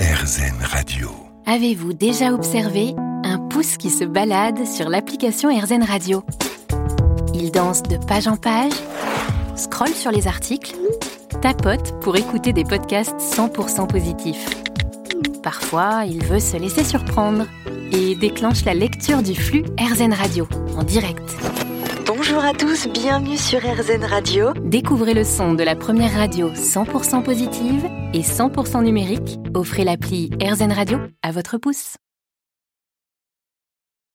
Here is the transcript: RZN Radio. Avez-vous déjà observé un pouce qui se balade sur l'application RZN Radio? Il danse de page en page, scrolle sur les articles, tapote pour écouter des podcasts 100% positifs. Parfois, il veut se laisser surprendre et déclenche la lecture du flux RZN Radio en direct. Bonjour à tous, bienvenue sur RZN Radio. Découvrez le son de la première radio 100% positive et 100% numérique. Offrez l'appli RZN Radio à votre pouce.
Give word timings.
RZN 0.00 0.62
Radio. 0.62 1.10
Avez-vous 1.44 1.92
déjà 1.92 2.32
observé 2.32 2.94
un 3.24 3.36
pouce 3.38 3.76
qui 3.76 3.90
se 3.90 4.04
balade 4.04 4.66
sur 4.66 4.88
l'application 4.88 5.50
RZN 5.50 5.82
Radio? 5.82 6.22
Il 7.34 7.50
danse 7.50 7.82
de 7.82 7.98
page 7.98 8.26
en 8.26 8.36
page, 8.36 8.72
scrolle 9.54 9.92
sur 9.94 10.10
les 10.10 10.26
articles, 10.26 10.74
tapote 11.42 12.00
pour 12.00 12.16
écouter 12.16 12.54
des 12.54 12.64
podcasts 12.64 13.18
100% 13.18 13.86
positifs. 13.86 14.48
Parfois, 15.42 16.04
il 16.06 16.24
veut 16.24 16.40
se 16.40 16.56
laisser 16.56 16.84
surprendre 16.84 17.44
et 17.92 18.14
déclenche 18.14 18.64
la 18.64 18.72
lecture 18.72 19.22
du 19.22 19.34
flux 19.34 19.64
RZN 19.78 20.14
Radio 20.14 20.48
en 20.74 20.84
direct. 20.84 21.36
Bonjour 22.22 22.44
à 22.44 22.52
tous, 22.52 22.86
bienvenue 22.86 23.38
sur 23.38 23.60
RZN 23.60 24.04
Radio. 24.04 24.52
Découvrez 24.62 25.14
le 25.14 25.24
son 25.24 25.54
de 25.54 25.62
la 25.62 25.74
première 25.74 26.12
radio 26.12 26.50
100% 26.50 27.22
positive 27.22 27.86
et 28.12 28.20
100% 28.20 28.84
numérique. 28.84 29.38
Offrez 29.54 29.84
l'appli 29.84 30.28
RZN 30.38 30.70
Radio 30.70 30.98
à 31.22 31.32
votre 31.32 31.56
pouce. 31.56 31.96